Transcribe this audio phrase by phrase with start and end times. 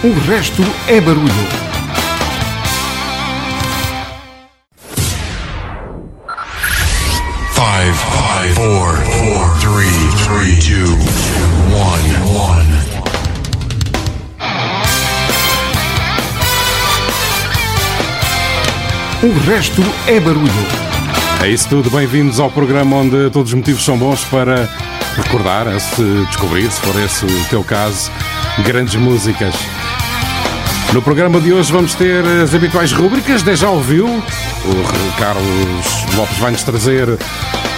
[0.00, 1.26] O resto é barulho.
[7.52, 9.90] Five, five, four, four, three,
[10.22, 10.94] three, two,
[11.74, 12.68] one, one.
[19.24, 20.48] O resto é barulho.
[21.42, 24.68] É isso tudo, bem-vindos ao programa onde todos os motivos são bons para
[25.16, 28.12] recordar, se descobrir, se for esse o teu caso,
[28.64, 29.56] grandes músicas.
[30.92, 34.06] No programa de hoje vamos ter as habituais rúbricas, já ouviu?
[34.06, 37.06] O Carlos Lopes vai-nos trazer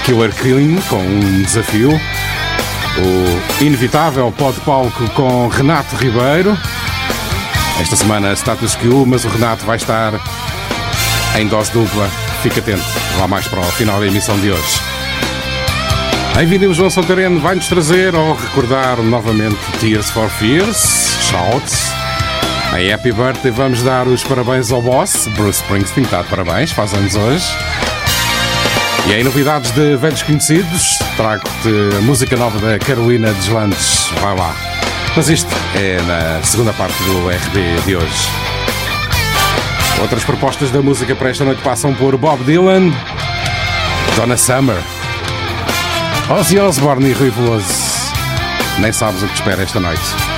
[0.05, 1.91] Killer Clean com um desafio.
[1.91, 6.57] O inevitável pó de palco com Renato Ribeiro.
[7.81, 10.13] Esta semana status quo, mas o Renato vai estar
[11.37, 12.09] em dose dupla.
[12.43, 12.85] Fique atento,
[13.19, 14.81] lá mais para o final da emissão de hoje.
[16.41, 21.99] Em vídeo, João Santareno vai-nos trazer ou recordar novamente Tears for Fears, Shouts.
[22.76, 26.95] Em Happy Birthday vamos dar os parabéns ao boss, Bruce Springsteen, está de parabéns, faz
[26.95, 27.45] anos hoje.
[29.09, 31.68] E em novidades de velhos conhecidos, trago-te
[32.02, 34.54] música nova da Carolina Deslandes, vai lá.
[35.16, 38.29] Mas isto é na segunda parte do RB de hoje.
[40.01, 42.93] Outras propostas da música para esta noite passam por Bob Dylan,
[44.15, 44.79] Donna Summer,
[46.30, 47.74] Ozzy Osbourne e Rui Veloso.
[48.79, 50.30] Nem sabes o que te espera esta noite.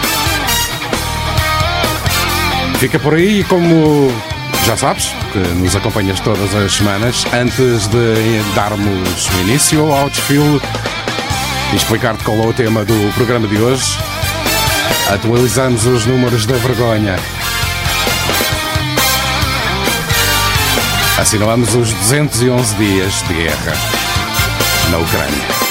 [2.81, 4.11] Fica por aí e como
[4.65, 10.61] já sabes, que nos acompanhas todas as semanas, antes de darmos o início ao desfile
[11.71, 13.97] e explicar-te qual é o tema do programa de hoje,
[15.09, 17.17] atualizamos os números da vergonha.
[21.17, 23.73] Assinalamos os 211 dias de guerra
[24.91, 25.67] na Ucrânia.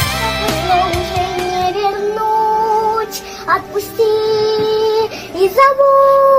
[5.39, 6.30] и забудь.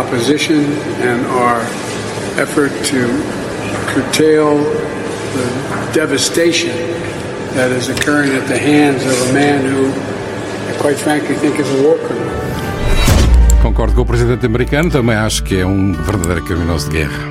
[0.00, 0.64] Opposition
[1.08, 1.60] and our
[2.40, 3.00] effort to
[3.92, 4.56] curtail
[5.36, 5.46] the
[5.92, 6.74] devastation
[7.54, 9.92] that is occurring at the hands of a man who,
[10.70, 12.30] I quite frankly, think is a war criminal.
[13.62, 17.30] Concordo com o presidente americano, também acho que é um verdadeiro criminoso de guerra.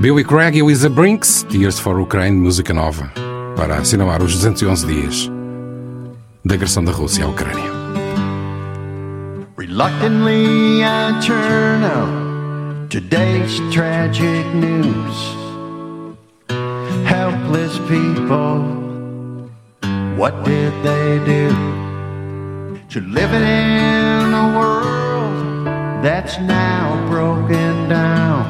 [0.00, 3.12] Billy Craig e Lisa Brinks, Tears for Ukraine, música nova,
[3.54, 5.30] para assinalar os 211 dias
[6.42, 7.79] da agressão da Rússia à Ucrânia.
[9.70, 15.18] Reluctantly I turn on today's tragic news.
[17.06, 18.64] Helpless people,
[20.16, 21.50] what did they do?
[22.88, 25.66] To living in a world
[26.02, 28.44] that's now broken down.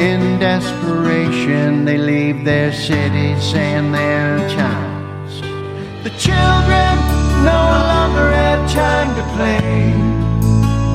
[0.00, 5.40] In desperation, they leave their cities and their towns.
[6.02, 6.96] The children
[7.44, 9.25] no longer have time to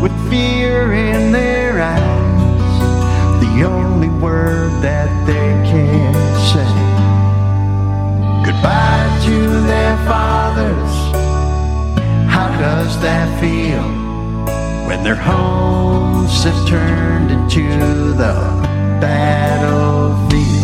[0.01, 3.39] with fear in their eyes.
[3.39, 6.13] The only word that they can
[6.49, 6.65] say
[8.43, 10.93] goodbye to their fathers.
[12.31, 13.83] How does that feel
[14.87, 18.33] when their homes have turned into the
[18.99, 20.60] battlefield?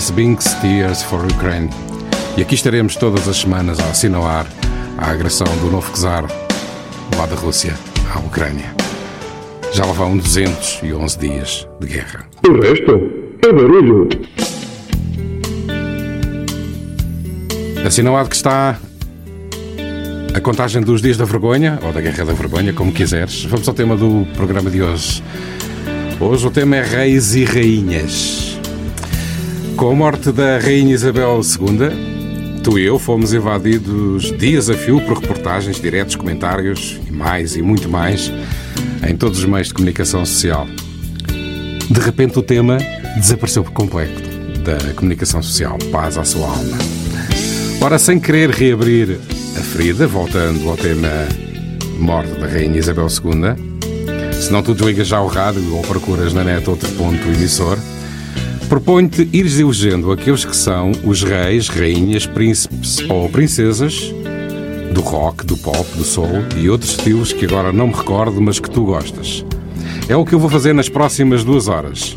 [0.00, 1.68] Liz Binks, Tears for Ukraine.
[2.34, 4.46] E aqui estaremos todas as semanas a assinalar
[4.96, 6.24] a agressão do novo czar
[7.18, 7.74] lá da Rússia
[8.10, 8.74] à Ucrânia.
[9.74, 12.24] Já lá vão 211 dias de guerra.
[12.48, 12.92] O resto
[13.46, 14.08] é barulho.
[17.84, 18.78] Assinalado que está
[20.34, 23.44] a contagem dos dias da vergonha, ou da guerra da vergonha, como quiseres.
[23.44, 25.22] Vamos ao tema do programa de hoje.
[26.18, 28.39] Hoje o tema é Reis e Rainhas.
[29.80, 35.00] Com a morte da Rainha Isabel II, tu e eu fomos invadidos dias a fio
[35.00, 38.30] por reportagens, diretos, comentários e mais e muito mais
[39.08, 40.66] em todos os meios de comunicação social.
[41.90, 42.76] De repente o tema
[43.16, 44.20] desapareceu por completo
[44.62, 45.78] da comunicação social.
[45.90, 46.76] Paz à sua alma.
[47.80, 49.18] Ora, sem querer reabrir
[49.56, 51.08] a ferida, voltando ao tema
[51.98, 56.44] morte da Rainha Isabel II, se não tu desligas já o rádio ou procuras na
[56.44, 57.78] net outro ponto emissor,
[58.70, 64.14] proponho-te ires elegendo aqueles que são os reis, rainhas, príncipes ou princesas
[64.94, 68.60] do rock, do pop, do soul e outros estilos que agora não me recordo, mas
[68.60, 69.44] que tu gostas.
[70.08, 72.16] É o que eu vou fazer nas próximas duas horas.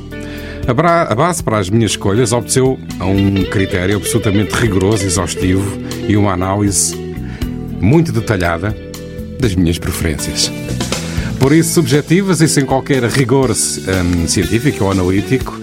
[0.68, 6.34] A, base para as minhas escolhas obteceu a um critério absolutamente rigoroso, exaustivo e uma
[6.34, 6.96] análise
[7.82, 8.76] muito detalhada
[9.40, 10.52] das minhas preferências.
[11.40, 15.63] Por isso, subjetivas e sem qualquer rigor hum, científico ou analítico,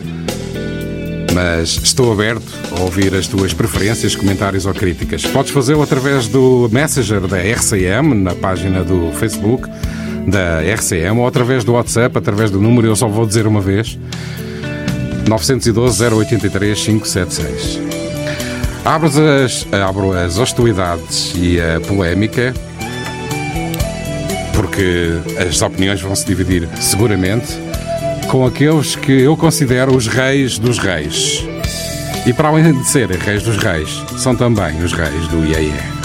[1.34, 5.24] mas estou aberto a ouvir as tuas preferências, comentários ou críticas.
[5.26, 9.68] Podes fazê-lo através do Messenger da RCM, na página do Facebook
[10.26, 13.98] da RCM, ou através do WhatsApp, através do número, eu só vou dizer uma vez,
[15.28, 17.80] 912 083 576.
[18.84, 19.08] Abro
[19.44, 22.54] as, abro as hostilidades e a polémica,
[24.54, 25.10] porque
[25.48, 27.69] as opiniões vão se dividir seguramente
[28.30, 31.44] com aqueles que eu considero os reis dos reis.
[32.24, 35.99] E para além de serem reis dos reis, são também os reis do IEE.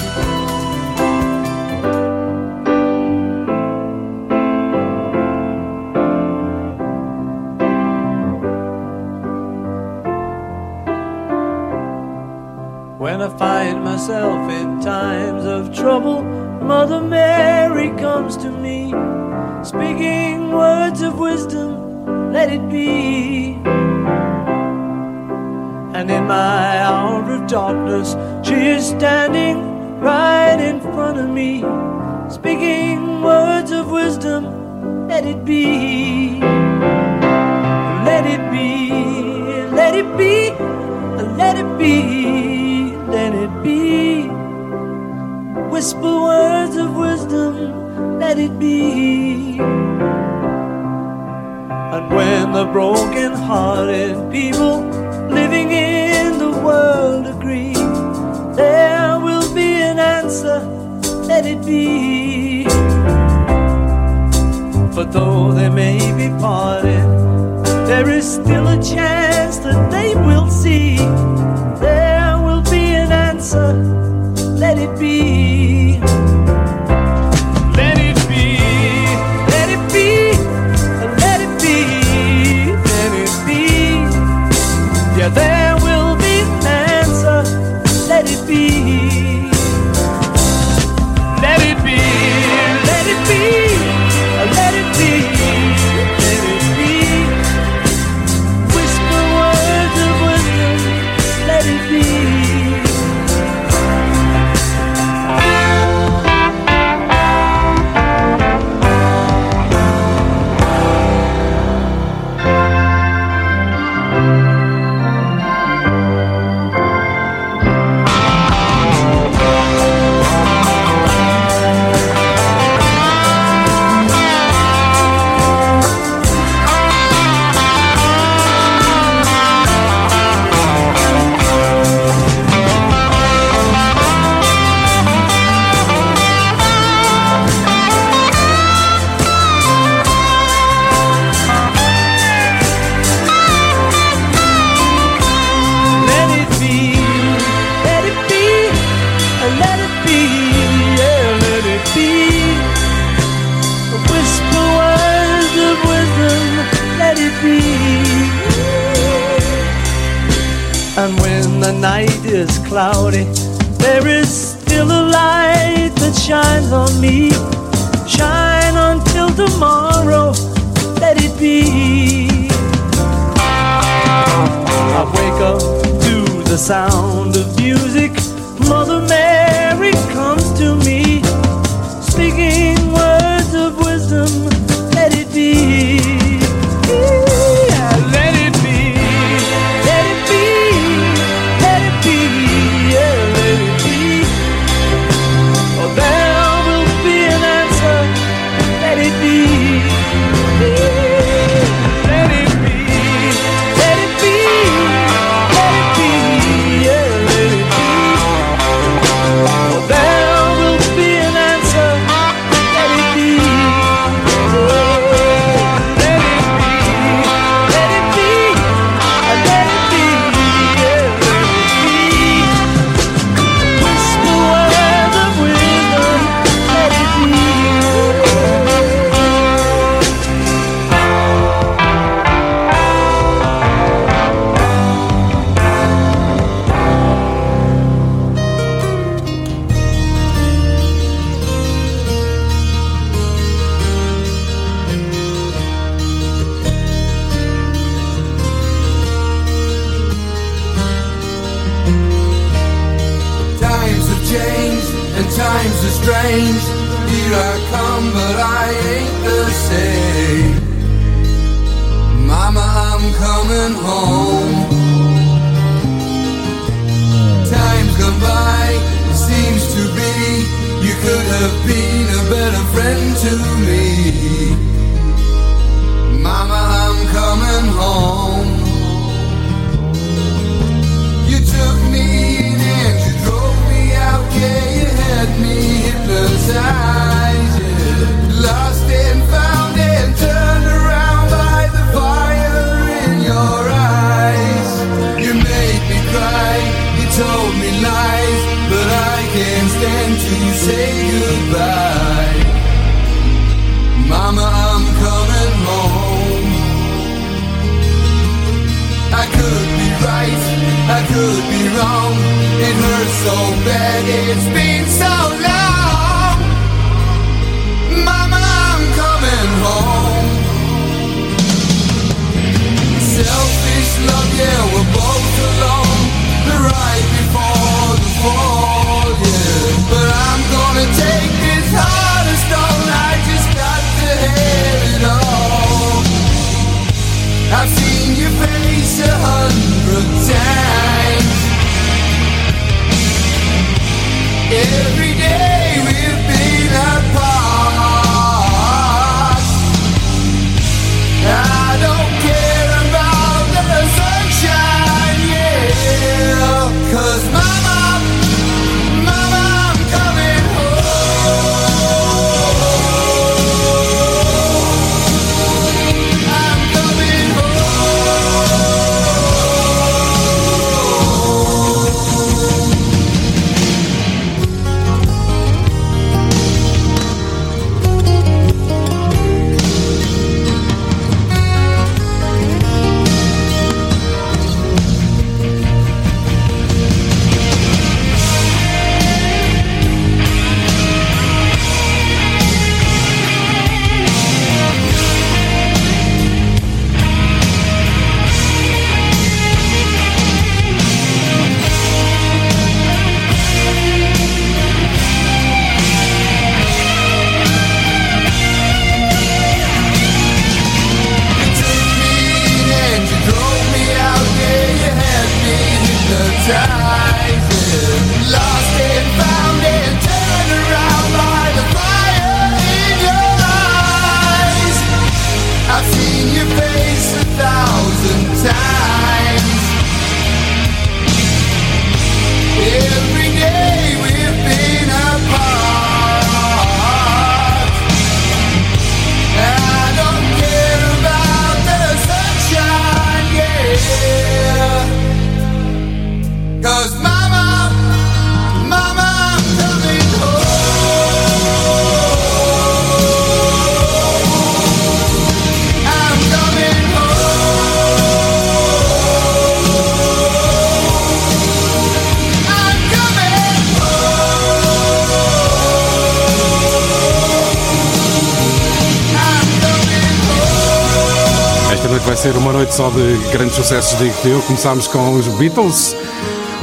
[473.65, 474.39] Sucessos, digo-te eu.
[474.43, 475.95] Começámos com os Beatles,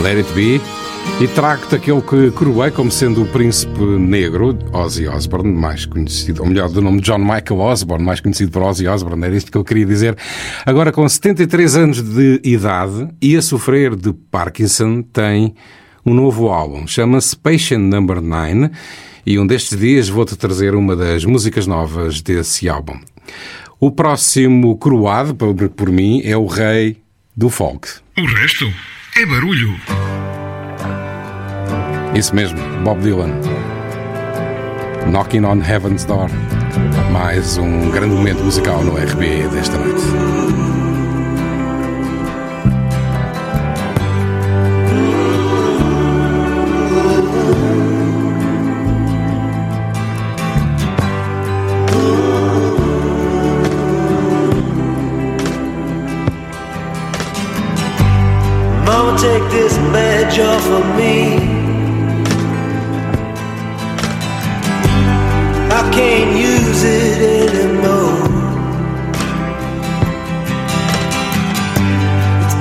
[0.00, 0.60] Let It Be,
[1.20, 6.48] e trago-te aquele que coroei como sendo o príncipe negro, Ozzy Osbourne, mais conhecido, ou
[6.48, 9.64] melhor, do nome John Michael Osbourne, mais conhecido por Ozzy Osbourne, era isto que eu
[9.64, 10.16] queria dizer.
[10.64, 15.56] Agora, com 73 anos de idade e a sofrer de Parkinson, tem
[16.06, 18.70] um novo álbum, chama-se Patient Number 9,
[19.26, 22.94] e um destes dias vou-te trazer uma das músicas novas desse álbum.
[23.84, 26.98] O próximo coroado, por, por mim, é o rei
[27.36, 27.88] do folk.
[28.16, 28.72] O resto
[29.16, 29.74] é barulho.
[32.14, 33.32] Isso mesmo, Bob Dylan.
[35.10, 36.28] Knocking on Heaven's Door.
[37.10, 40.51] Mais um grande momento musical no RB desta noite.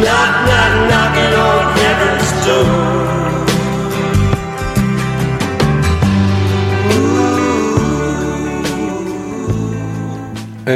[0.00, 2.77] Knock, knock, knocking on heaven's door.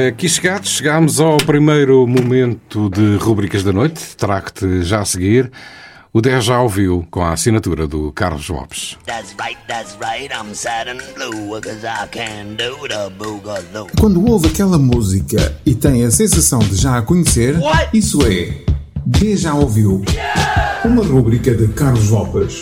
[0.08, 4.16] Aqui chegados, chegámos ao primeiro momento de rubricas da noite.
[4.16, 5.50] Trago-te já a seguir
[6.14, 8.98] o 10 já ouviu com a assinatura do Carlos Lopes.
[13.98, 17.56] Quando ouve aquela música e tem a sensação de já a conhecer,
[17.94, 18.62] isso é
[19.06, 20.04] D já ouviu.
[20.84, 22.60] Uma rúbrica de Carlos Lopes.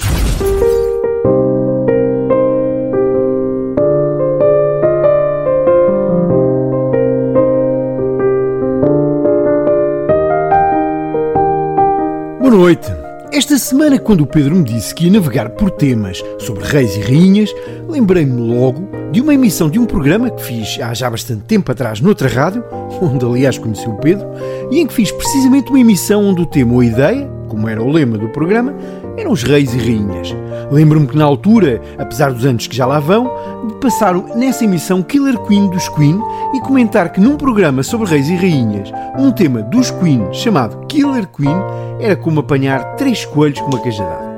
[12.51, 12.89] Boa noite.
[13.31, 17.01] Esta semana, quando o Pedro me disse que ia navegar por temas sobre reis e
[17.01, 17.55] rainhas,
[17.89, 22.01] lembrei-me logo de uma emissão de um programa que fiz há já bastante tempo atrás
[22.01, 22.65] noutra rádio,
[23.01, 24.27] onde aliás conheci o Pedro,
[24.69, 27.81] e em que fiz precisamente uma emissão onde o tema ou a ideia, como era
[27.81, 28.75] o lema do programa,
[29.21, 30.35] eram os reis e rainhas.
[30.71, 33.31] Lembro-me que na altura, apesar dos anos que já lá vão,
[33.67, 36.21] de passar nessa emissão Killer Queen dos Queen
[36.55, 41.27] e comentar que num programa sobre reis e rainhas, um tema dos Queen chamado Killer
[41.29, 41.57] Queen
[42.01, 44.31] era como apanhar três coelhos com uma cajadada.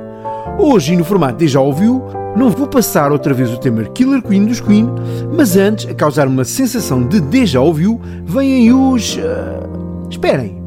[0.59, 2.03] Hoje, no formato de já ouviu,
[2.35, 4.89] não vou passar outra vez o tema Killer Queen dos Queen,
[5.35, 9.17] mas antes, a causar uma sensação de déjà ouviu, vêm os.
[9.19, 9.63] ah,
[10.09, 10.61] esperem,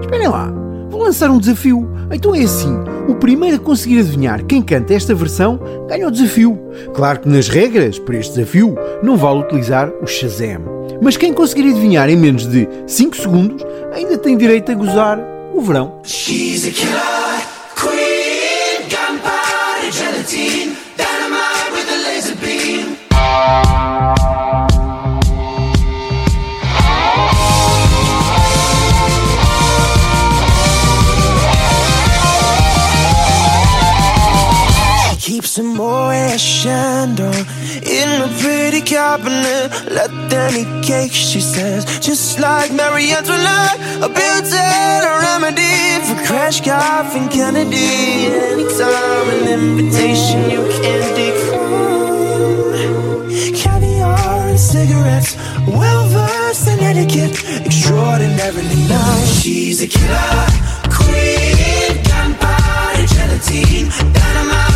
[0.00, 0.52] esperem lá,
[0.90, 1.88] vou lançar um desafio.
[2.12, 2.74] Então é assim:
[3.08, 6.58] o primeiro a conseguir adivinhar quem canta esta versão ganha o desafio.
[6.94, 10.62] Claro que nas regras para este desafio não vale utilizar o Shazam,
[11.00, 15.18] mas quem conseguir adivinhar em menos de 5 segundos ainda tem direito a gozar
[15.54, 16.00] o verão.
[16.04, 17.35] She's a killer
[35.56, 37.32] She more Chandon
[37.82, 39.72] in a pretty cabinet.
[39.90, 41.86] Let them eat cake, she says.
[41.98, 48.26] Just like Marie Antoinette, a built-in remedy for Crash Cough and Kennedy.
[48.52, 51.96] Anytime an invitation you can't decline.
[53.56, 59.40] Caviar and cigarettes, well versed in etiquette, extraordinarily nice.
[59.40, 60.46] She's a killer
[60.92, 64.75] queen, gunpowder gelatine, dynamite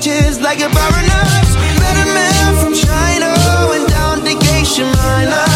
[0.00, 1.48] just like a baroness.
[1.78, 3.28] Met a man from China,
[3.68, 5.46] went down to Geisha Minor.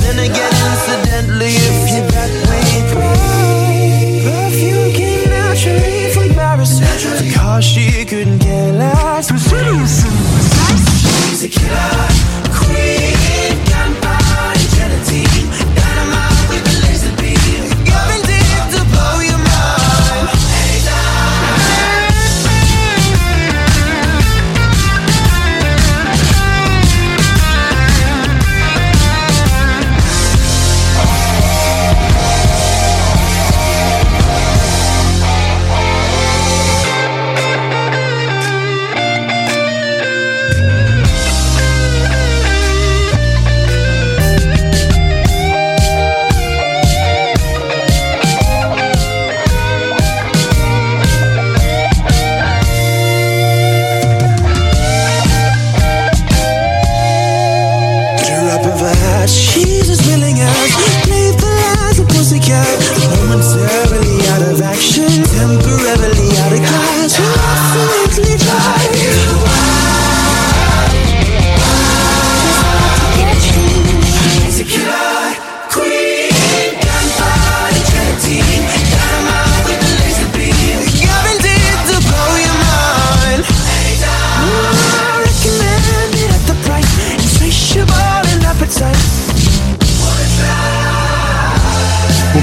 [0.00, 6.80] Then again, incidentally, if you're that way inclined, perfume came naturally from Paris.
[7.20, 9.28] The car she couldn't care less.
[9.30, 9.52] She's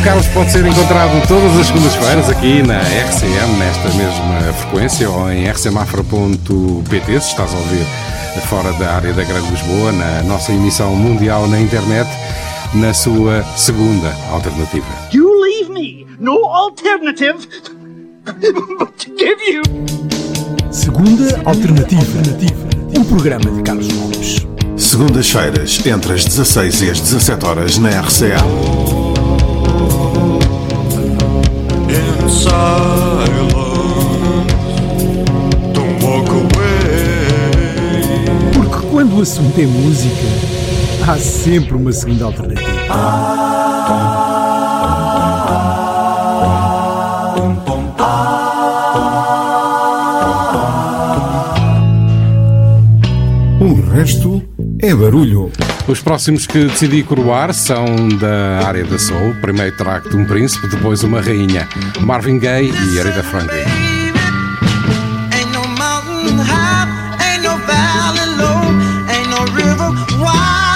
[0.08, 5.44] Carlos pode ser encontrado todas as segundas-feiras aqui na RCM, nesta mesma frequência, ou em
[5.44, 7.86] rcmafra.pt, se estás a ouvir
[8.48, 12.10] fora da área da Grande Lisboa, na nossa emissão mundial na internet,
[12.74, 14.88] na sua segunda alternativa.
[15.12, 17.46] You leave me no alternative
[18.24, 19.62] but to give you.
[20.72, 22.20] Segunda Alternativa.
[22.98, 24.48] Um programa de Carlos Gomes.
[24.78, 28.97] Segundas-feiras, entre as 16 e as 17 horas na RCA.
[39.28, 40.26] Assunto é música,
[41.06, 42.72] há sempre uma segunda alternativa.
[53.60, 54.42] O resto
[54.80, 55.52] é barulho.
[55.90, 59.36] Os próximos que decidi coroar são da área da Soul.
[59.42, 61.68] Primeiro track de um príncipe, depois uma rainha.
[62.00, 63.87] Marvin Gaye e Aretha Franklin.
[70.16, 70.67] Why?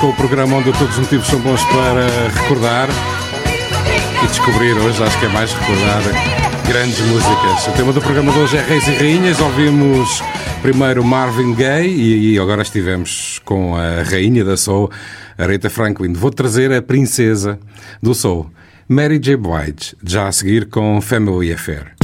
[0.00, 2.06] com o programa onde todos os motivos são bons para
[2.40, 2.88] recordar
[4.22, 6.02] e descobrir hoje, acho que é mais recordar
[6.66, 7.66] grandes músicas.
[7.68, 9.38] O tema do programa de hoje é Reis e Rainhas.
[9.40, 10.22] Ouvimos
[10.62, 14.90] primeiro Marvin Gaye e, agora estivemos com a rainha da Soul,
[15.36, 16.14] Aretha Franklin.
[16.14, 17.58] Vou trazer a princesa
[18.02, 18.50] do Soul,
[18.88, 19.36] Mary J.
[19.36, 21.99] Blige, já a seguir com Family Affair.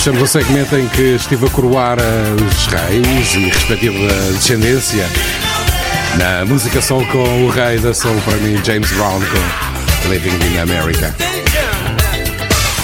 [0.00, 5.06] Fechamos o segmento em que estive a coroar os reis e respectiva descendência
[6.16, 10.58] na música soul com o rei da soul para mim, James Brown com Living in
[10.58, 11.14] America.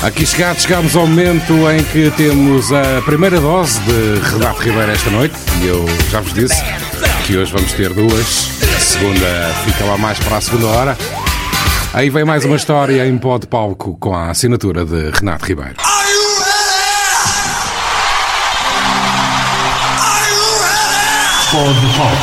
[0.03, 5.09] Aqui chegados, chegamos ao momento em que temos a primeira dose de Renato Ribeiro esta
[5.09, 6.63] noite e eu já vos disse
[7.27, 8.51] que hoje vamos ter duas.
[8.77, 10.99] A segunda fica lá mais para a segunda hora.
[11.95, 15.86] Aí vem mais uma história em pó de palco com a assinatura de Renato Ribeiro.
[21.57, 22.17] Pó de palco.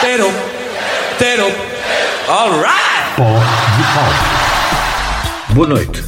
[0.00, 0.32] Tero,
[1.16, 1.46] Tero,
[2.28, 3.14] alright!
[3.16, 5.54] Pó de palco.
[5.54, 6.02] Boa noite.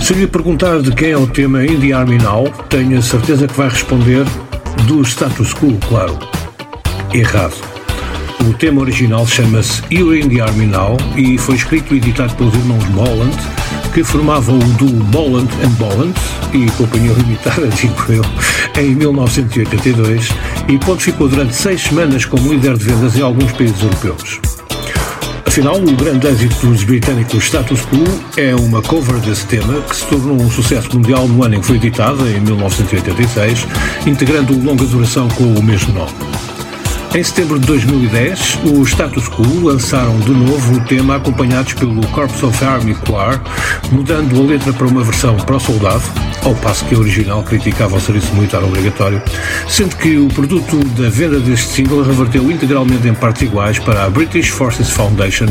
[0.00, 3.46] Se lhe perguntar de quem é o tema In the Army Now, tenho a certeza
[3.46, 4.24] que vai responder
[4.86, 6.18] do status quo, claro.
[7.12, 7.56] Errado.
[8.40, 12.54] O tema original chama-se You're in the Army Now e foi escrito e editado pelos
[12.54, 13.36] irmãos Bolland,
[13.94, 16.14] que formavam o duo Bolland and Bolland
[16.52, 18.24] e Companhia Limitada, digo eu,
[18.76, 20.30] em 1982
[20.68, 24.40] e pontificou durante seis semanas como líder de vendas em alguns países europeus.
[25.46, 28.04] Afinal, o grande êxito dos britânicos Status Quo
[28.36, 31.66] é uma cover desse tema que se tornou um sucesso mundial no ano em que
[31.66, 33.64] foi editada, em 1986,
[34.04, 36.33] integrando longa duração com o mesmo nome.
[37.14, 42.42] Em setembro de 2010, os Status Quo lançaram de novo o tema acompanhados pelo Corps
[42.42, 43.40] of Army Choir,
[43.92, 46.02] mudando a letra para uma versão para o soldado,
[46.42, 49.22] ao passo que a original criticava o serviço militar obrigatório,
[49.68, 54.10] sendo que o produto da venda deste single reverteu integralmente em partes iguais para a
[54.10, 55.46] British Forces Foundation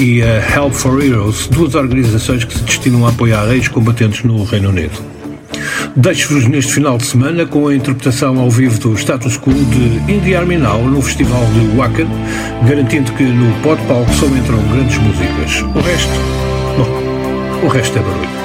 [0.00, 4.70] e a Help for Heroes, duas organizações que se destinam a apoiar ex-combatentes no Reino
[4.70, 5.21] Unido.
[5.96, 10.34] Deixo-vos neste final de semana com a interpretação ao vivo do Status Quo de Indie
[10.34, 12.08] Army Now no Festival de Wacken,
[12.66, 15.60] garantindo que no pod palco só entram grandes músicas.
[15.76, 16.12] O resto,
[16.78, 18.42] bom, o resto é barulho.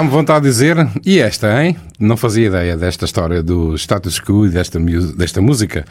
[0.00, 1.76] Dá-me vontade de dizer, e esta, hein?
[1.98, 4.80] Não fazia ideia desta história do status quo e desta,
[5.14, 5.84] desta música.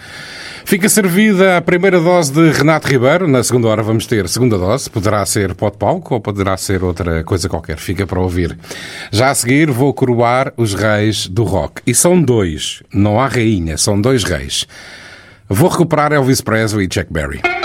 [0.66, 3.28] Fica servida a primeira dose de Renato Ribeiro.
[3.28, 4.89] Na segunda hora vamos ter segunda dose.
[4.89, 7.78] Poderá ser pó de palco ou poderá ser outra coisa qualquer.
[7.78, 8.57] Fica para ouvir.
[9.12, 11.80] Já a seguir vou coroar os reis do rock.
[11.86, 12.82] E são dois.
[12.91, 14.66] Não há rainha, são dois reis.
[15.47, 17.59] Vou recuperar Elvis Presley e Chuck Berry.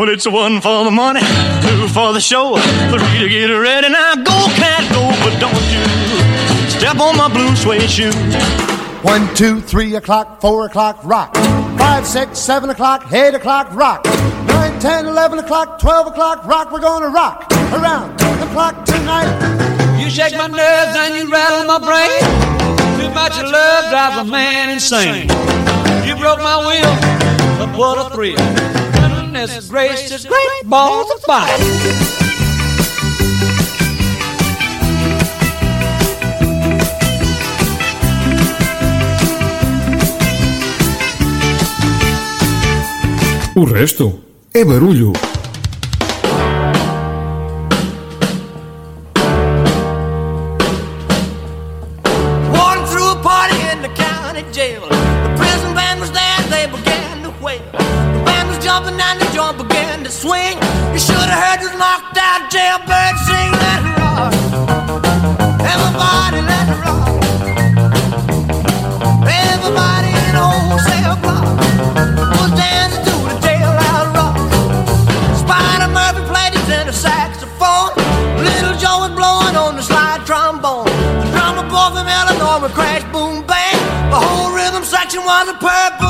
[0.00, 1.20] Well, it's one for the money,
[1.60, 3.90] two for the show, three to get ready.
[3.90, 8.10] Now go, cat, go, but don't you step on my blue suede shoe.
[9.02, 11.34] One, two, three o'clock, four o'clock, rock.
[11.76, 14.06] Five, six, seven o'clock, eight o'clock, rock.
[14.46, 16.72] Nine, ten, eleven o'clock, twelve o'clock, rock.
[16.72, 20.00] We're gonna rock around the clock tonight.
[20.02, 22.20] You shake my nerves and you rattle my brain.
[22.98, 25.28] Too much of love drives a man insane.
[26.08, 28.69] You broke my will, but what a thrill.
[29.32, 31.56] Goodness gracious, great balls of fire.
[43.54, 44.20] O resto
[44.52, 45.12] é barulho.
[85.30, 86.09] want the purple.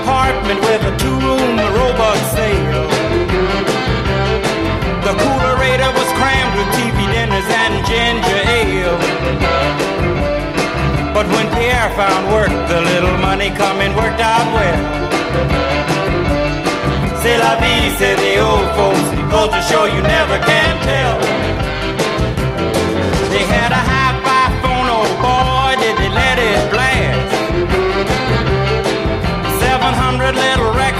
[0.29, 2.85] with a two-room robot sale.
[5.01, 8.97] The coolerator was crammed with TV dinners and ginger ale.
[11.13, 14.79] But when Pierre found work, the little money coming worked out well.
[17.21, 19.09] C'est la vie, say the old folks.
[19.31, 21.50] To show you never can tell.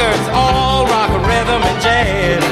[0.02, 2.44] Records, all rock, rhythm, and jazz.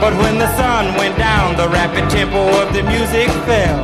[0.00, 3.80] But when the sun went down, the rapid tempo of the music fell.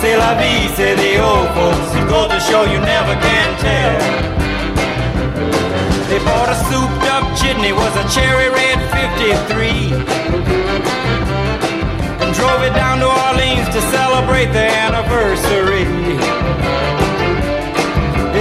[0.00, 1.90] C'est la vie, say the old folks.
[1.98, 3.98] It goes to show you never can tell.
[6.08, 9.92] They bought a souped up jitney, was a cherry red 53.
[12.22, 15.86] And drove it down to Orleans to celebrate their anniversary.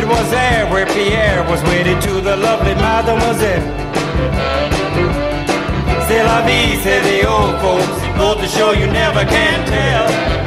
[0.08, 3.62] Was there where Pierre was wedded to the lovely mademoiselle.
[6.08, 8.18] C'est la vie, say the old folks.
[8.18, 10.47] Goes to show you never can tell.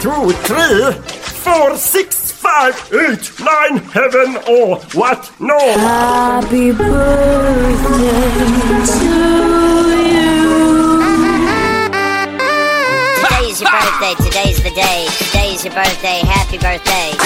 [0.00, 0.92] Two, three,
[1.44, 5.30] four, six, five, eight, nine, heaven or what?
[5.38, 5.58] No.
[5.58, 7.76] Happy birthday
[8.86, 9.60] to you.
[13.20, 14.14] Today's your birthday.
[14.24, 15.06] Today's the day.
[15.18, 16.20] Today's your birthday.
[16.24, 17.16] Happy birthday.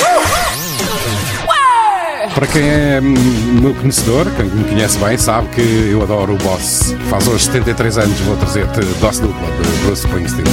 [2.34, 6.38] Para quem é hum, meu conhecedor, quem me conhece bem, sabe que eu adoro o
[6.38, 6.92] Boss.
[7.08, 10.44] Faz hoje 73 anos, vou trazer-te Doce Dupla de Bruce Springsteen.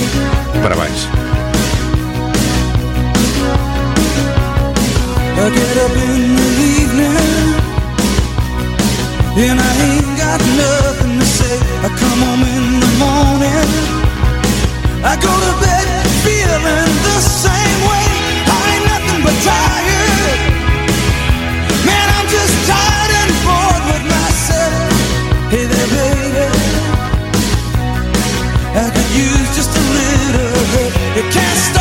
[0.61, 1.07] Parabéns.
[5.43, 7.17] I get up in the evening
[9.41, 11.57] and I ain't got nothing to say.
[11.81, 13.69] I come home in the morning.
[15.01, 18.09] I go to bed feeling the same way.
[18.53, 20.39] I ain't nothing but tired.
[21.89, 24.93] Man, I'm just tired and bored with myself.
[25.49, 26.45] Hey there, baby.
[28.77, 30.93] I could use just a little help.
[31.17, 31.80] You can't start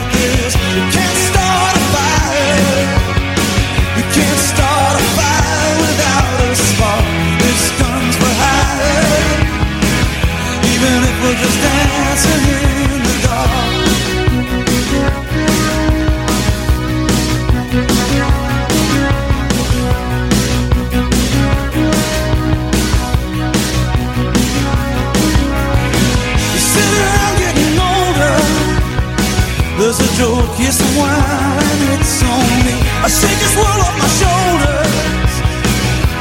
[30.79, 32.75] a wine, it's on me.
[33.03, 35.33] I shake this world off my shoulders.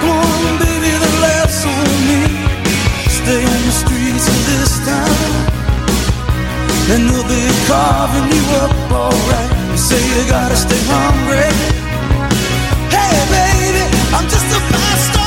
[0.01, 2.23] Come on, baby, the laughs on me.
[3.07, 5.31] Stay on the streets of this town.
[6.91, 9.51] And they'll be carving you up alright.
[9.71, 11.47] You say you gotta stay hungry.
[12.91, 15.20] Hey, baby, I'm just a fast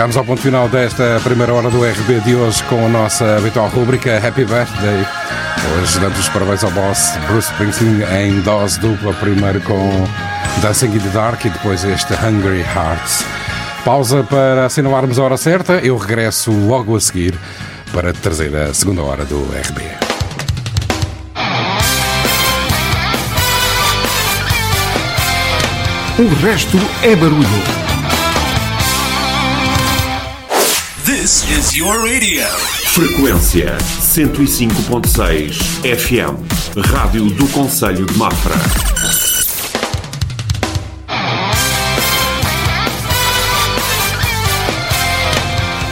[0.00, 3.68] Chegamos ao ponto final desta primeira hora do RB de hoje com a nossa habitual
[3.68, 5.06] rúbrica Happy Birthday.
[5.76, 9.90] Hoje damos os parabéns ao boss Bruce Springsteen em dose dupla, primeiro com
[10.62, 13.26] Dancing in the Dark e depois este Hungry Hearts.
[13.84, 17.38] Pausa para assinalarmos a hora certa, eu regresso logo a seguir
[17.92, 19.82] para trazer a segunda hora do RB.
[26.18, 27.89] O resto é barulho.
[31.20, 32.46] This is your radio.
[32.94, 35.52] Frequência 105.6
[35.84, 36.34] FM.
[36.90, 38.54] Rádio do Conselho de Mafra.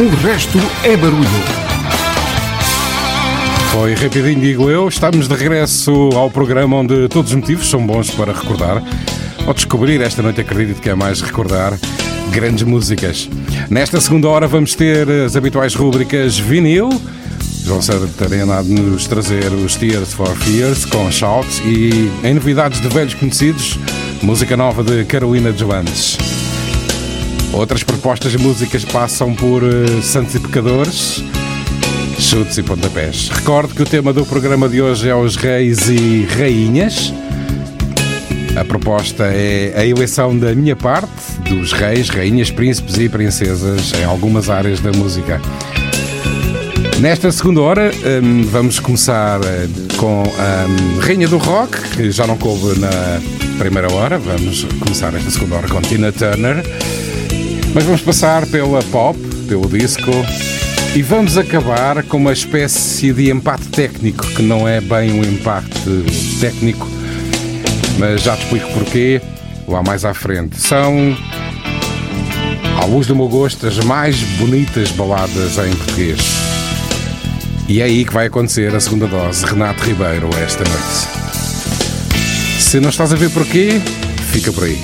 [0.01, 1.29] O resto é barulho.
[3.73, 4.89] Foi rapidinho, digo eu.
[4.89, 8.83] Estamos de regresso ao programa onde todos os motivos são bons para recordar.
[9.47, 11.79] Ou descobrir, esta noite acredito que é mais recordar
[12.31, 13.29] grandes músicas.
[13.71, 16.89] Nesta segunda hora vamos ter as habituais rúbricas vinil.
[17.65, 22.89] João Santarena de nos trazer os Tears for Fears com Shouts e em novidades de
[22.89, 23.79] velhos conhecidos,
[24.23, 26.17] música nova de Carolina Joanes.
[27.53, 31.23] Outras propostas de músicas passam por eh, Santos e Pecadores,
[32.19, 33.29] chutes e pontapés.
[33.29, 37.13] Recordo que o tema do programa de hoje é os reis e rainhas.
[38.57, 44.05] A proposta é a eleição da minha parte dos reis, rainhas, príncipes e princesas em
[44.05, 45.41] algumas áreas da música.
[47.01, 47.91] Nesta segunda hora
[48.23, 53.21] hum, vamos começar eh, com a hum, Rainha do Rock, que já não coube na
[53.59, 54.19] primeira hora.
[54.19, 56.63] Vamos começar esta segunda hora com Tina Turner.
[57.75, 59.19] Mas vamos passar pela pop,
[59.49, 60.11] pelo disco
[60.95, 65.71] e vamos acabar com uma espécie de empate técnico, que não é bem um empate
[66.41, 66.89] técnico,
[67.99, 69.21] mas já te explico porquê
[69.69, 70.61] lá mais à frente.
[70.61, 71.17] São,
[72.81, 76.21] à luz do meu gosto, as mais bonitas baladas em português.
[77.69, 81.19] E é aí que vai acontecer a segunda dose, Renato Ribeiro, esta noite.
[82.59, 83.81] Se não estás a ver porquê,
[84.31, 84.81] fica por aí.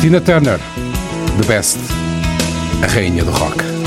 [0.00, 0.58] Tina Turner,
[1.40, 1.78] The Best,
[2.82, 3.79] a rainha do rock.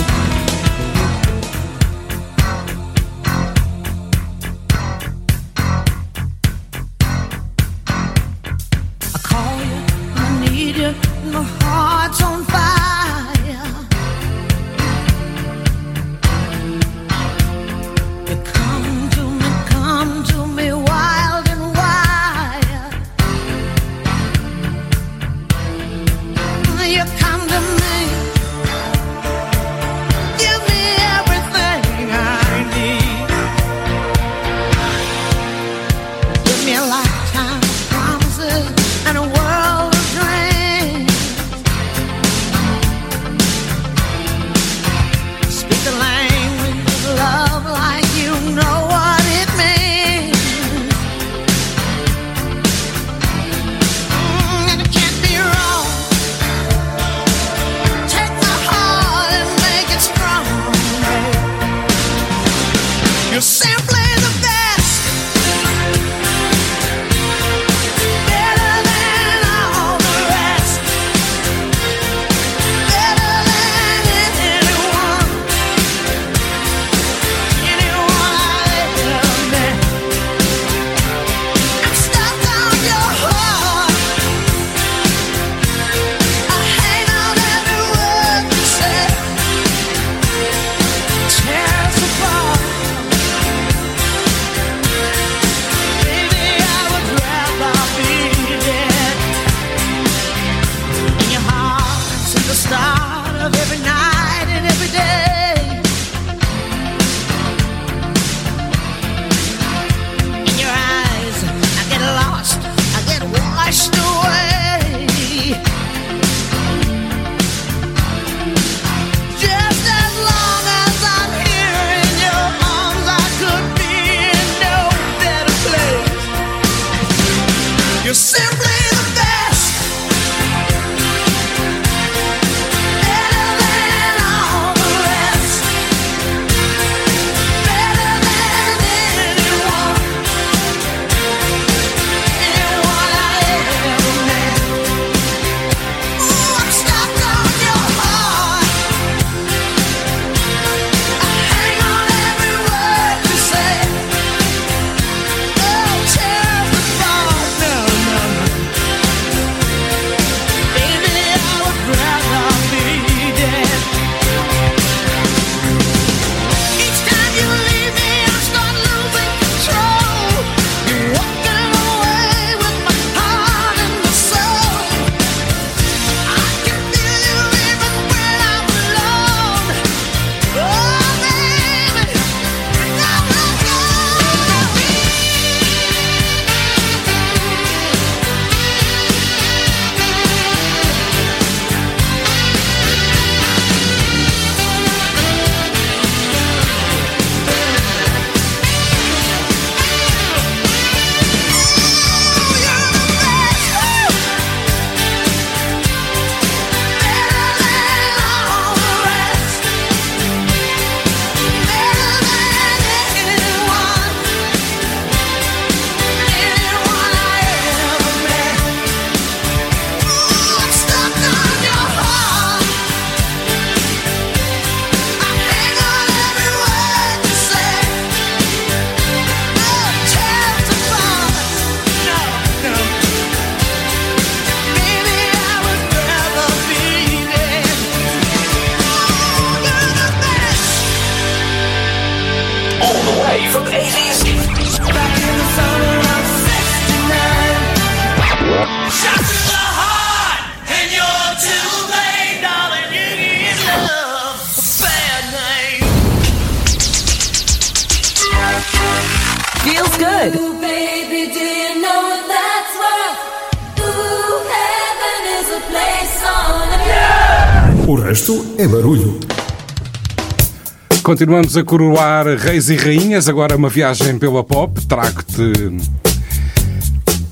[271.23, 273.29] Continuamos a coroar reis e rainhas.
[273.29, 274.85] Agora uma viagem pela pop.
[274.87, 275.41] Trago-te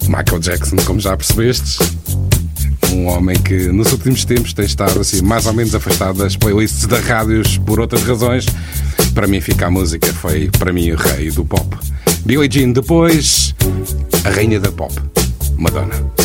[0.07, 1.77] Michael Jackson, como já percebestes.
[2.93, 6.85] Um homem que nos últimos tempos tem estado assim mais ou menos afastado das playlists
[6.85, 8.45] da rádios por outras razões.
[9.13, 11.75] Para mim fica a música, foi para mim o rei do pop.
[12.23, 13.53] Billie Jean depois,
[14.23, 14.93] a rainha da pop,
[15.57, 16.20] Madonna.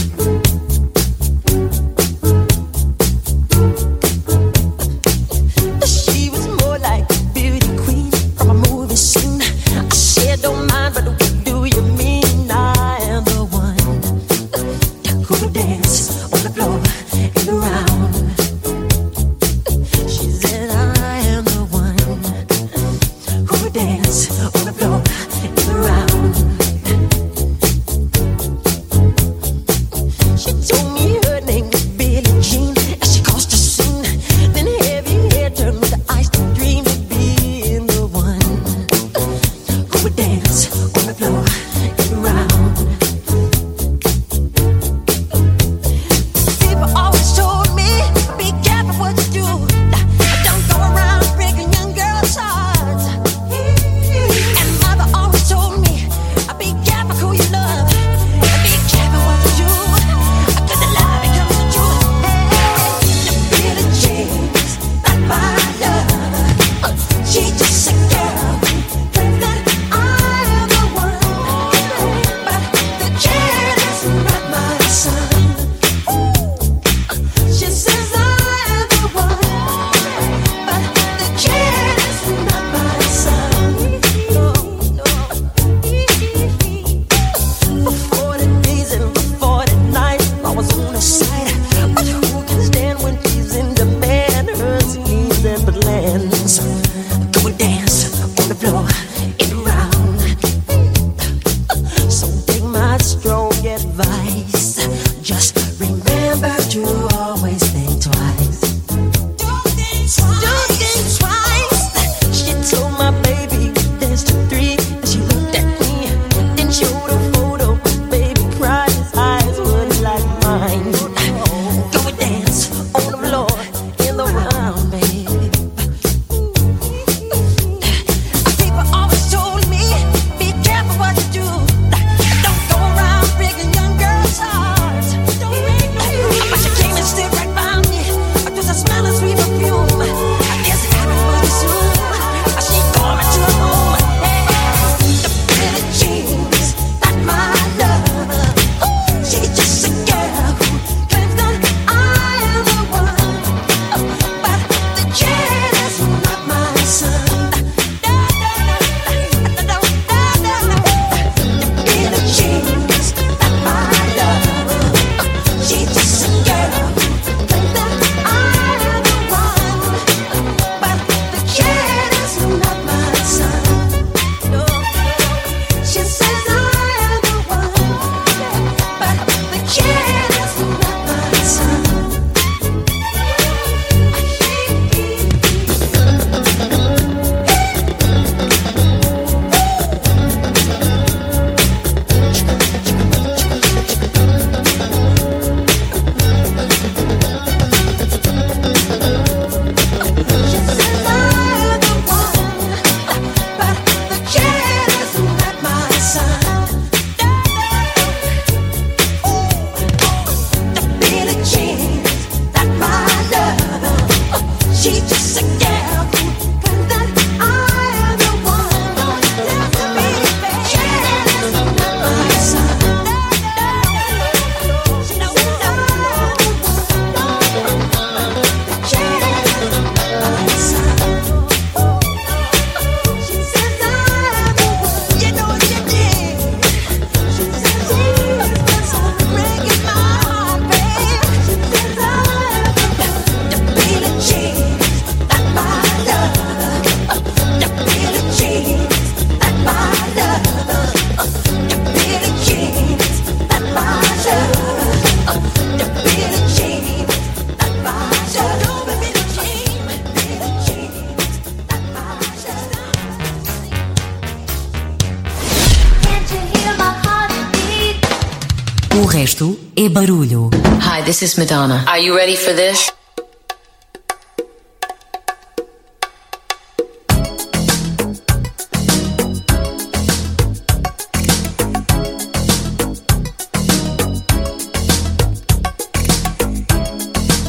[269.88, 270.50] barulho.
[270.80, 271.84] Hi, this is Madonna.
[271.86, 272.90] Are you ready for this?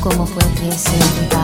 [0.02, 1.37] Como foi que se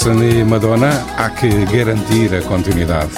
[0.00, 3.10] Jackson e Madonna, há que garantir a continuidade.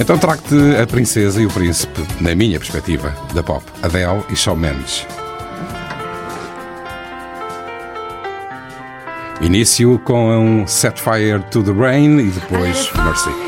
[0.00, 4.56] Então trago-te a Princesa e o Príncipe, na minha perspectiva, da pop, Adele e Shawn
[4.56, 5.06] Mendes.
[9.40, 13.47] Início com um Set Fire to the Rain e depois Mercy.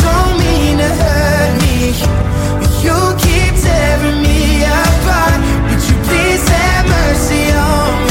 [4.63, 8.10] Would you please have mercy on me?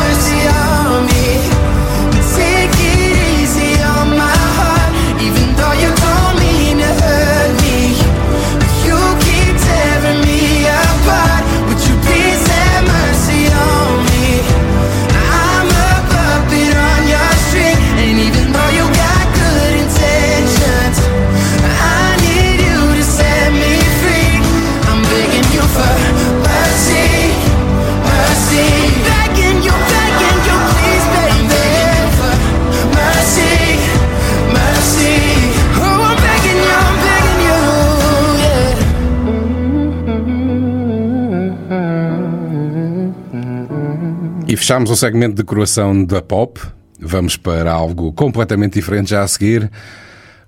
[44.51, 46.59] E fechamos o segmento de coração da pop.
[46.99, 49.71] Vamos para algo completamente diferente já a seguir.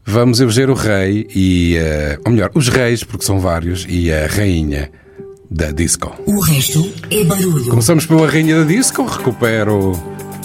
[0.05, 4.27] Vamos eleger o rei e, eh, ou melhor, os reis, porque são vários, e a
[4.27, 4.91] rainha
[5.49, 6.13] da disco.
[6.25, 7.69] O resto é barulho.
[7.69, 9.93] Começamos pela rainha da disco, recupero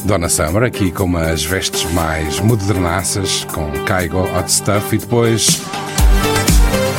[0.04, 5.60] Donna Summer aqui com umas vestes mais modernaças, com Caigo Hot Stuff e depois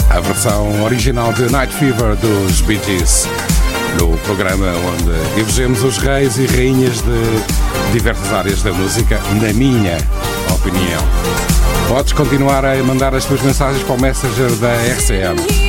[0.10, 3.30] a versão original de Night Fever dos Bee Gees,
[3.98, 9.98] no programa onde elegemos os reis e rainhas de diversas áreas da música, na minha
[10.54, 11.02] opinião.
[11.88, 15.69] Podes continuar a mandar as tuas mensagens para o Messenger da RCM.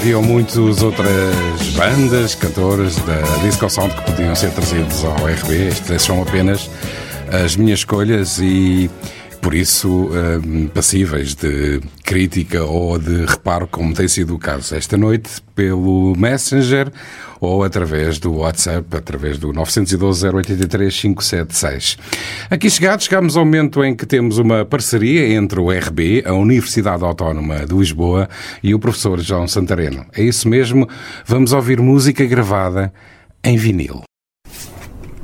[0.00, 1.12] Haviam muitas outras
[1.76, 5.68] bandas, cantores da Disco Sound que podiam ser trazidos ao RB.
[5.68, 6.70] Estas são apenas
[7.30, 8.90] as minhas escolhas e
[9.42, 10.08] por isso
[10.42, 16.14] hum, passíveis de crítica ou de reparo, como tem sido o caso esta noite, pelo
[16.16, 16.90] Messenger
[17.40, 21.96] ou através do WhatsApp, através do 912 083 576.
[22.50, 27.02] Aqui chegados, chegamos ao momento em que temos uma parceria entre o RB, a Universidade
[27.02, 28.28] Autónoma de Lisboa,
[28.62, 30.04] e o professor João Santareno.
[30.12, 30.88] É isso mesmo,
[31.24, 32.92] vamos ouvir música gravada
[33.42, 34.02] em vinil.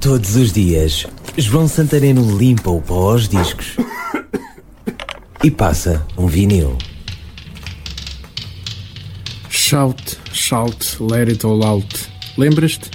[0.00, 1.06] Todos os dias,
[1.36, 3.76] João Santareno limpa o pó aos discos
[5.42, 6.78] e passa um vinil.
[9.68, 12.08] Shout, shout, let it all out.
[12.36, 12.88] Lembras-te?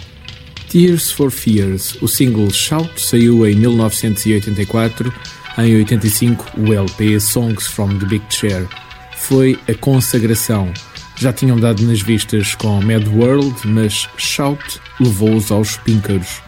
[0.69, 2.01] Tears for Fears.
[2.01, 5.13] O single Shout saiu em 1984.
[5.57, 8.65] Em 85, o LP Songs from the Big Chair.
[9.17, 10.71] Foi a consagração.
[11.17, 16.41] Já tinham dado nas vistas com Mad World, mas Shout levou-os aos píncaros.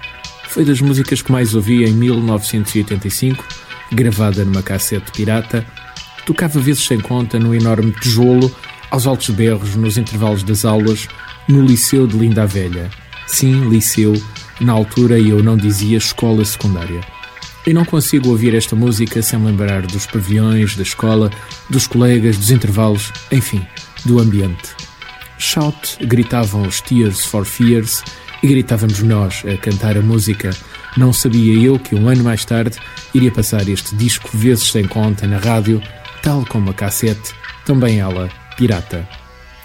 [0.48, 3.46] Foi das músicas que mais ouvi em 1985,
[3.92, 5.68] gravada numa cassete pirata.
[6.26, 8.50] Tocava vezes sem conta no enorme tijolo,
[8.94, 11.08] aos altos berros nos intervalos das aulas,
[11.50, 12.92] no Liceu de Linda a Velha.
[13.26, 14.14] Sim, liceu,
[14.62, 17.02] na altura eu não dizia escola secundária.
[17.66, 21.32] Eu não consigo ouvir esta música sem lembrar dos pavilhões, da escola,
[21.72, 23.66] dos colegas, dos intervalos, enfim,
[24.06, 24.76] do ambiente.
[25.40, 28.04] Shout gritavam os Tears for Fears
[28.44, 30.52] e gritávamos nós a cantar a música.
[30.96, 32.78] Não sabia eu que um ano mais tarde
[33.12, 35.82] iria passar este disco vezes sem conta na rádio,
[36.22, 37.34] tal como a cassete,
[37.66, 39.08] também ela, pirata.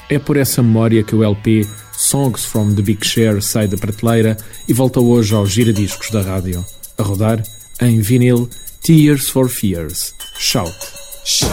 [0.09, 4.36] É por essa memória que o LP Songs from the Big Share sai da prateleira
[4.66, 6.65] e volta hoje aos giradiscos da rádio.
[6.97, 7.43] A rodar,
[7.81, 8.48] em vinil,
[8.82, 10.15] Tears for Fears.
[10.39, 10.74] Shout.
[11.24, 11.51] Shout,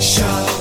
[0.00, 0.59] shout,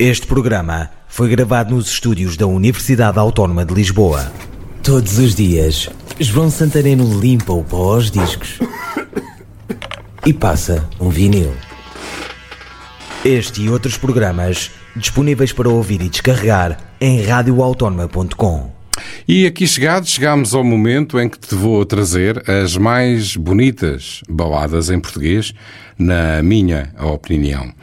[0.00, 4.32] Este programa foi gravado nos estúdios da Universidade Autónoma de Lisboa.
[4.82, 8.60] Todos os dias, João Santareno limpa o pó aos discos
[10.24, 11.52] e passa um vinil.
[13.22, 18.72] Este e outros programas disponíveis para ouvir e descarregar em radioautónoma.com.
[19.28, 24.88] E aqui chegados, chegamos ao momento em que te vou trazer as mais bonitas baladas
[24.88, 25.52] em português,
[25.98, 27.74] na minha opinião.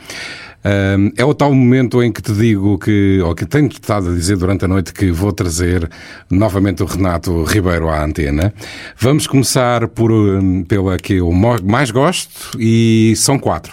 [0.67, 4.13] Ahm, É o tal momento em que te digo que, ou que tenho estado a
[4.13, 5.89] dizer durante a noite que vou trazer
[6.29, 8.53] novamente o Renato Ribeiro à antena.
[8.99, 10.11] Vamos começar por,
[10.67, 13.71] pela que eu mais gosto e são quatro.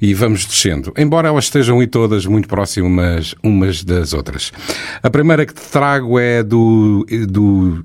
[0.00, 4.50] E vamos descendo, embora elas estejam aí todas muito próximas umas das outras.
[5.02, 7.82] A primeira que te trago é do, do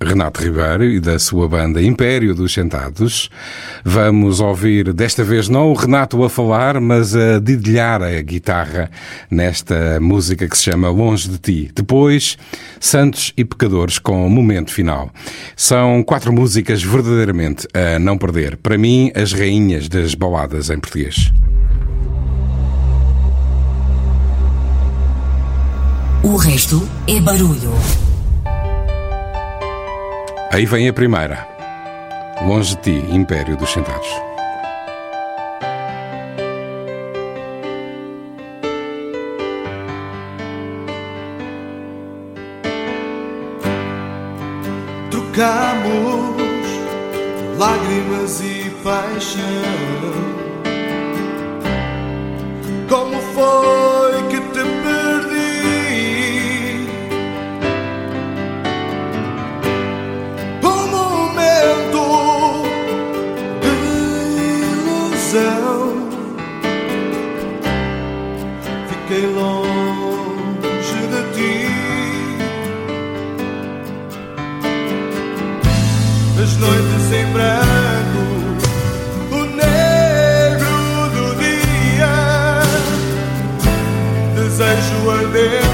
[0.00, 3.28] Renato Ribeiro e da sua banda Império dos Sentados.
[3.84, 8.90] Vamos ouvir, desta vez não o Renato a falar, mas a dedilhar a guitarra
[9.28, 11.70] nesta música que se chama Longe de Ti.
[11.74, 12.38] Depois,
[12.78, 15.10] Santos e Pecadores com Momento Final.
[15.56, 18.56] São quatro músicas verdadeiramente a não perder.
[18.56, 21.32] Para mim, as rainhas das baladas em português.
[26.22, 27.72] O resto é barulho.
[30.52, 31.46] Aí vem a primeira.
[32.44, 34.08] Longe de ti, Império dos Sentados.
[45.10, 46.36] Trocamos
[47.56, 50.35] lágrimas e paixão.
[52.88, 53.95] Como foi
[85.36, 85.65] there.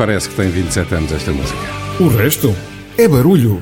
[0.00, 1.58] parece que tem 27 anos esta música.
[2.00, 2.56] O resto
[2.96, 3.60] é barulho.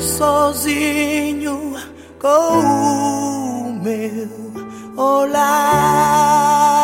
[0.00, 1.74] sozinho
[2.20, 4.28] com o meu
[4.96, 6.75] olhar.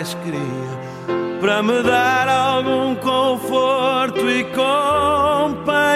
[0.00, 0.80] mais queria
[1.40, 5.90] para me dar algum conforto e companhia.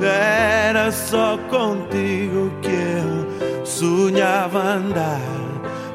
[0.00, 5.20] Era só contigo que eu sonhava andar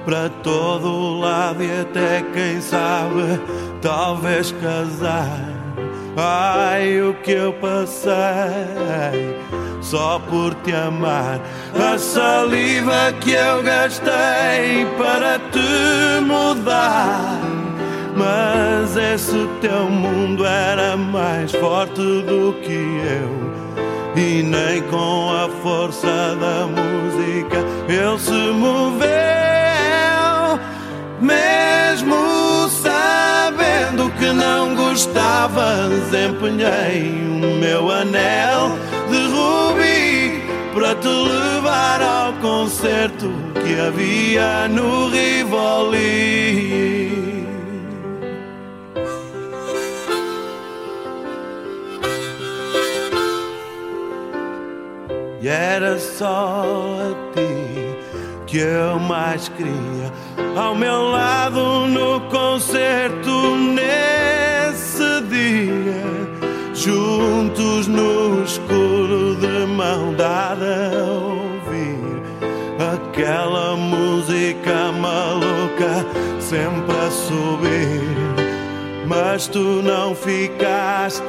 [0.06, 3.42] para todo lado e até quem sabe,
[3.82, 5.40] talvez casar.
[6.16, 8.14] Ai, o que eu passei
[9.96, 11.40] só por te amar.
[11.74, 17.40] A saliva que eu gastei para te mudar.
[18.14, 23.46] Mas esse teu mundo era mais forte do que eu.
[24.22, 27.58] E nem com a força da música
[27.88, 29.10] ele se moveu.
[31.22, 38.78] Mesmo sabendo que não gostavas, empenhei o meu anel
[39.10, 39.85] de rubi
[42.02, 46.76] ao concerto que havia no Rivoli.
[55.42, 56.66] E era só
[57.02, 57.96] a ti
[58.48, 60.12] que eu mais queria
[60.56, 66.04] ao meu lado no concerto nesse dia,
[66.74, 71.55] juntos no escuro de mão dada
[72.80, 76.06] aquela música maluca
[76.40, 78.46] sempre a subir.
[79.08, 81.24] Mas tu não ficaste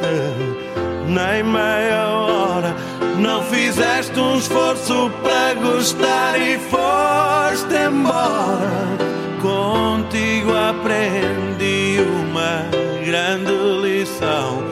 [1.08, 2.74] nem meia hora.
[3.18, 9.06] Não fizeste um esforço para gostar e foste embora.
[9.40, 12.66] Contigo aprendi uma
[13.04, 13.52] grande
[13.82, 14.62] lição.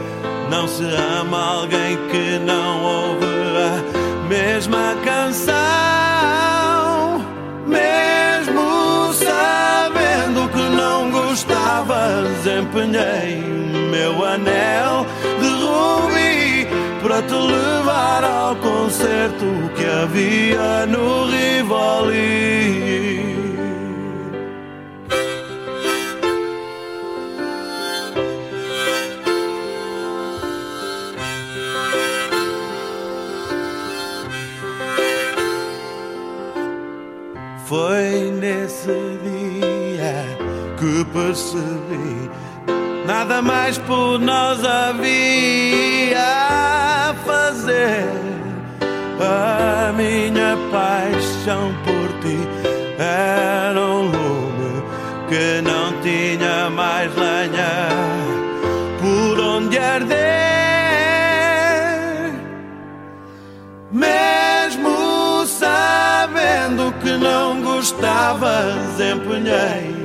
[0.51, 0.85] Não se
[1.21, 5.94] ama alguém que não ouve a mesma canção.
[12.45, 15.07] Gostavas, empenhei o meu anel
[15.41, 16.69] de rubi
[17.03, 19.47] para te levar ao concerto
[19.77, 22.55] que havia no Rivoli.
[37.66, 38.93] Foi nesse
[39.23, 39.44] dia
[40.85, 42.31] que percebi
[43.06, 48.05] nada mais por nós havia a fazer.
[49.19, 52.39] A minha paixão por ti
[52.98, 54.82] era um lume
[55.28, 57.89] que não tinha mais lenha
[59.01, 60.19] por onde arder.
[63.90, 70.04] Mesmo sabendo que não gostavas, empenhei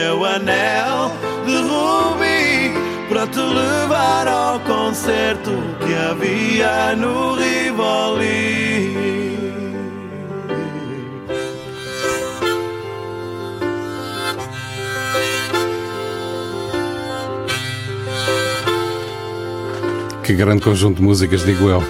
[0.00, 1.12] meu anel
[1.44, 2.72] de rubi
[3.08, 5.50] para te levar ao concerto
[5.80, 8.96] que havia no Rivoli.
[20.22, 21.82] Que grande conjunto de músicas, digo eu.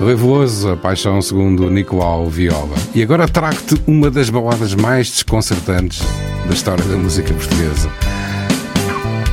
[0.00, 2.74] Rui Veloso, a paixão segundo Nicolau Viola.
[2.92, 6.02] E agora trago-te uma das baladas mais desconcertantes
[6.46, 7.90] da história da música portuguesa.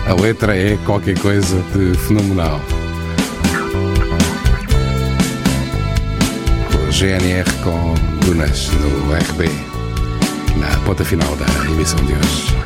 [0.07, 2.61] A letra é qualquer coisa de fenomenal.
[6.73, 7.93] O GNR com
[8.25, 9.49] Dunas no RB,
[10.57, 12.56] na ponta final da emissão de hoje.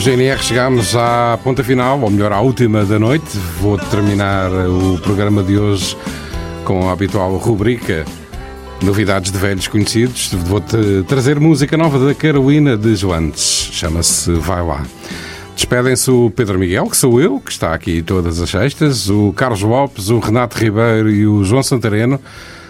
[0.00, 3.36] GNR chegamos à ponta final, ou melhor, à última da noite.
[3.60, 5.94] Vou terminar o programa de hoje
[6.64, 8.06] com a habitual rubrica
[8.82, 10.32] Novidades de Velhos Conhecidos.
[10.32, 13.68] Vou-te trazer música nova da Carolina de Joantes.
[13.72, 14.86] Chama-se Vai Lá.
[15.54, 19.60] Despedem-se o Pedro Miguel, que sou eu, que está aqui todas as sextas, o Carlos
[19.60, 22.18] Lopes, o Renato Ribeiro e o João Santareno.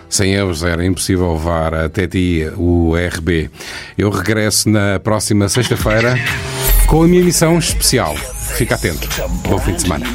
[0.09, 3.49] Sem eles era impossível levar até ti o RB.
[3.97, 6.19] Eu regresso na próxima sexta-feira
[6.91, 8.17] com a minha emissão especial.
[8.17, 9.09] Fica atento.
[9.49, 10.07] Bom fim de semana.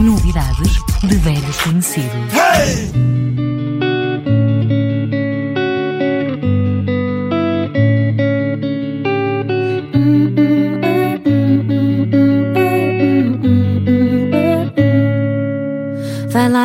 [0.00, 0.72] Novidades
[1.04, 2.32] de velhos conhecidos.
[2.32, 3.35] Vai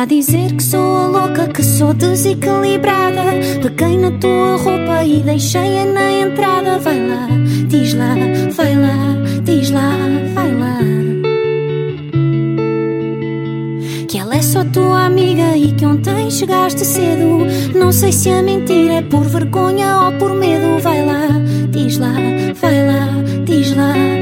[0.02, 3.22] lá dizer que sou a louca, que sou desequilibrada.
[3.62, 6.78] Peguei na tua roupa e deixei-a na entrada.
[6.78, 7.28] Vai lá,
[7.68, 8.14] diz lá,
[8.56, 8.96] vai lá,
[9.44, 9.92] diz lá,
[10.34, 10.78] vai lá.
[14.08, 17.46] Que ela é só tua amiga e que ontem chegaste cedo.
[17.74, 20.80] Não sei se a mentira é por vergonha ou por medo.
[20.80, 21.28] Vai lá,
[21.70, 22.14] diz lá,
[22.60, 23.08] vai lá,
[23.44, 24.21] diz lá.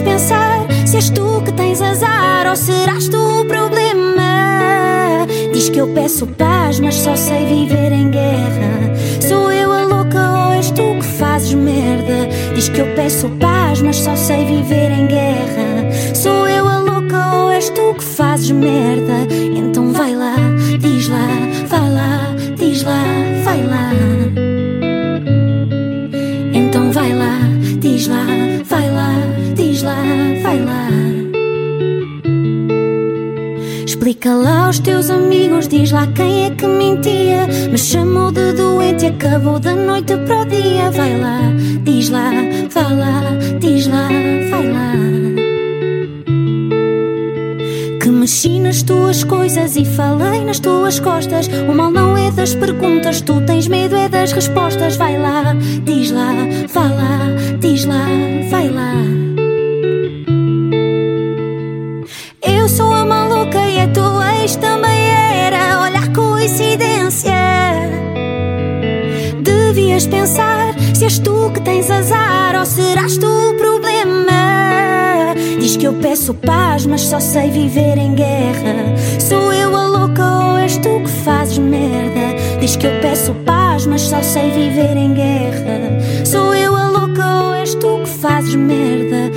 [0.00, 5.26] Pensar se és tu que tens azar ou serás tu o problema.
[5.52, 8.94] Diz que eu peço paz, mas só sei viver em guerra.
[9.20, 12.28] Sou eu a louca ou és tu que fazes merda?
[12.54, 16.14] Diz que eu peço paz, mas só sei viver em guerra.
[16.14, 19.26] Sou eu a louca ou és tu que fazes merda?
[19.32, 20.36] Então vai lá,
[20.78, 21.28] diz lá,
[21.68, 23.04] vai lá, diz lá,
[23.44, 23.90] vai lá.
[26.54, 27.38] Então vai lá,
[27.80, 28.26] diz lá,
[34.18, 37.46] Explica lá aos teus amigos, diz lá quem é que mentia.
[37.70, 40.90] Me chamou de doente e acabou da noite para o dia.
[40.90, 41.38] Vai lá,
[41.84, 42.32] diz lá,
[42.68, 43.20] vai lá,
[43.60, 44.08] diz lá,
[44.50, 44.92] vai lá.
[48.02, 51.46] Que mexi nas tuas coisas e falei nas tuas costas.
[51.68, 54.96] O mal não é das perguntas, tu tens medo é das respostas.
[54.96, 55.54] Vai lá,
[55.84, 56.34] diz lá,
[56.74, 57.20] vai lá,
[57.60, 58.04] diz lá,
[70.18, 75.34] pensar se és tu que tens azar ou serás tu o problema.
[75.60, 78.96] Diz que eu peço paz, mas só sei viver em guerra.
[79.20, 82.34] Sou eu a louca ou és tu que fazes merda?
[82.60, 86.24] Diz que eu peço paz, mas só sei viver em guerra.
[86.24, 89.30] Sou eu a louca ou és tu que fazes merda?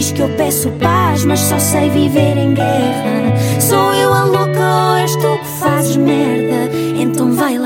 [0.00, 3.60] Diz que eu peço paz, mas só sei viver em guerra.
[3.60, 6.74] Sou eu a louca ou és tu que fazes merda?
[6.98, 7.58] Então vai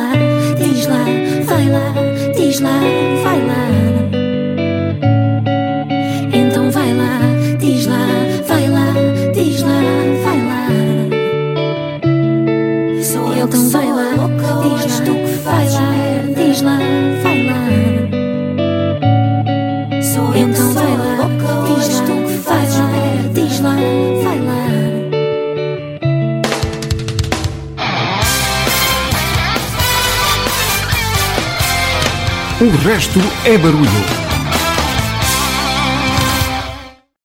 [32.84, 34.23] resto é barulho.